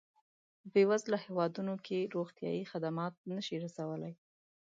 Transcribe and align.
په 0.59 0.65
بېوزله 0.73 1.17
هېوادونو 1.25 1.73
کې 1.85 1.99
روغتیایي 2.15 2.63
خدمات 2.71 3.13
نه 3.35 3.39
شي 3.45 3.55
رسولای. 3.65 4.13